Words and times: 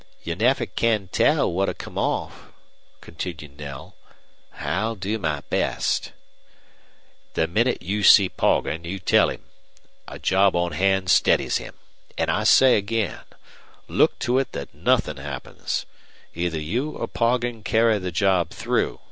"You 0.23 0.33
never 0.35 0.65
can 0.65 1.09
tell 1.09 1.53
what'll 1.53 1.75
come 1.75 1.95
off," 1.95 2.47
continued 3.01 3.59
Knell. 3.59 3.95
"I'll 4.57 4.95
do 4.95 5.19
my 5.19 5.41
best." 5.51 6.11
"The 7.35 7.45
minute 7.45 7.83
you 7.83 8.01
see 8.01 8.27
Poggin 8.27 8.81
tell 9.05 9.29
him. 9.29 9.43
A 10.07 10.17
job 10.17 10.55
on 10.55 10.71
hand 10.71 11.11
steadies 11.11 11.57
him. 11.57 11.75
And 12.17 12.31
I 12.31 12.45
say 12.45 12.77
again 12.77 13.21
look 13.87 14.17
to 14.25 14.39
it 14.39 14.53
that 14.53 14.73
nothing 14.73 15.17
happens. 15.17 15.85
Either 16.33 16.59
you 16.59 16.89
or 16.97 17.07
Poggin 17.07 17.61
carry 17.63 17.99
the 17.99 18.11
job 18.11 18.49
through. 18.49 18.99